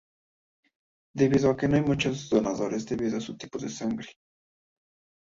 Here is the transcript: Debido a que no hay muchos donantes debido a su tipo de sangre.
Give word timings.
Debido 1.13 1.51
a 1.51 1.55
que 1.57 1.67
no 1.67 1.75
hay 1.75 1.83
muchos 1.83 2.27
donantes 2.27 2.87
debido 2.87 3.17
a 3.17 3.21
su 3.21 3.37
tipo 3.37 3.59
de 3.59 3.69
sangre. 3.69 4.09